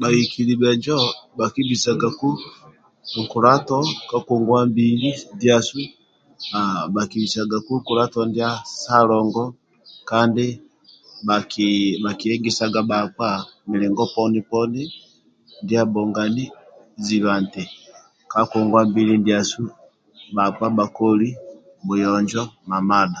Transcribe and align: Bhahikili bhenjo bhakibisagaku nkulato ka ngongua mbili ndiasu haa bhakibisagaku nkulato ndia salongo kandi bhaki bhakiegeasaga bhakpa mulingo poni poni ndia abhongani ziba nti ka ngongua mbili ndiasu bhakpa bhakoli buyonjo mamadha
Bhahikili 0.00 0.52
bhenjo 0.60 0.98
bhakibisagaku 1.38 2.30
nkulato 3.20 3.78
ka 4.08 4.16
ngongua 4.20 4.60
mbili 4.72 5.08
ndiasu 5.34 5.78
haa 6.52 6.80
bhakibisagaku 6.94 7.72
nkulato 7.80 8.18
ndia 8.28 8.50
salongo 8.82 9.44
kandi 10.10 10.46
bhaki 11.26 11.66
bhakiegeasaga 12.04 12.80
bhakpa 12.90 13.28
mulingo 13.68 14.04
poni 14.14 14.40
poni 14.50 14.82
ndia 15.62 15.80
abhongani 15.84 16.44
ziba 17.04 17.32
nti 17.44 17.64
ka 18.30 18.40
ngongua 18.46 18.80
mbili 18.90 19.14
ndiasu 19.18 19.62
bhakpa 20.34 20.66
bhakoli 20.76 21.28
buyonjo 21.86 22.42
mamadha 22.70 23.16